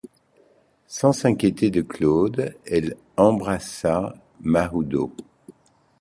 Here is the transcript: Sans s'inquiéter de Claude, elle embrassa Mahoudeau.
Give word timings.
Sans 0.87 1.13
s'inquiéter 1.13 1.69
de 1.69 1.83
Claude, 1.83 2.55
elle 2.65 2.97
embrassa 3.17 4.15
Mahoudeau. 4.41 5.13